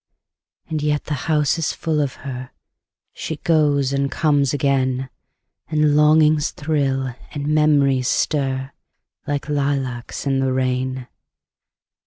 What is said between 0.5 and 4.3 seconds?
And yet the house is full of her; She goes and